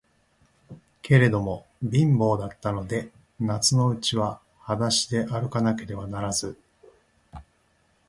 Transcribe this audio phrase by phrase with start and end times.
[1.03, 6.57] けれども、貧乏だったので、夏のうちははだしであるかなければならず、